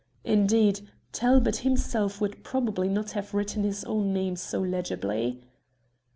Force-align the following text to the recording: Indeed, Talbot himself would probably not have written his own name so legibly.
Indeed, 0.23 0.89
Talbot 1.11 1.57
himself 1.57 2.19
would 2.19 2.43
probably 2.43 2.89
not 2.89 3.11
have 3.11 3.35
written 3.35 3.61
his 3.63 3.83
own 3.85 4.11
name 4.11 4.35
so 4.35 4.57
legibly. 4.59 5.43